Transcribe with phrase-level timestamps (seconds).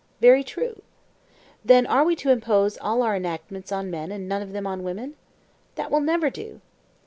[0.19, 0.81] Very true.
[1.63, 4.81] Then are we to impose all our enactments on men and none of them on
[4.81, 5.13] women?
[5.75, 6.59] That will never do.